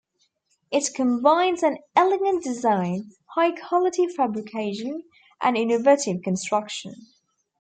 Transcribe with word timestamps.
It 0.71 0.95
combines 0.95 1.61
an 1.61 1.77
elegant 1.95 2.43
design, 2.43 3.11
high 3.35 3.51
quality 3.51 4.07
fabrication 4.07 5.03
and 5.39 5.55
innovative 5.55 6.23
construction. 6.23 6.95